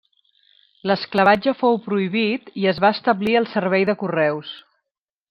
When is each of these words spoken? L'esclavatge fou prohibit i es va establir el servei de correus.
L'esclavatge 0.91 1.53
fou 1.59 1.77
prohibit 1.87 2.49
i 2.63 2.65
es 2.71 2.79
va 2.87 2.91
establir 2.97 3.37
el 3.43 3.47
servei 3.53 3.87
de 3.91 3.97
correus. 4.05 4.57